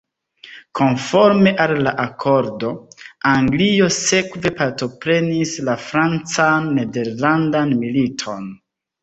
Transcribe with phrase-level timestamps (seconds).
[0.77, 2.71] Konforme al la akordo,
[3.33, 8.51] Anglio sekve partoprenis la Francan-Nederlandan militon.